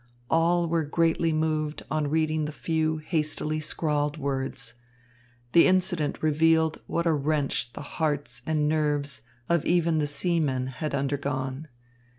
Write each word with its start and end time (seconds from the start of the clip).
All 0.31 0.67
were 0.67 0.83
greatly 0.83 1.31
moved 1.31 1.83
on 1.91 2.09
reading 2.09 2.45
the 2.45 2.51
few 2.51 2.97
hastily 2.97 3.59
scrawled 3.59 4.17
words. 4.17 4.73
The 5.51 5.67
incident 5.67 6.23
revealed 6.23 6.81
what 6.87 7.05
a 7.05 7.13
wrench 7.13 7.73
the 7.73 7.81
hearts 8.01 8.41
and 8.47 8.67
nerves 8.67 9.21
of 9.47 9.63
even 9.63 9.99
the 9.99 10.07
seamen 10.07 10.65
had 10.65 10.95
undergone. 10.95 11.67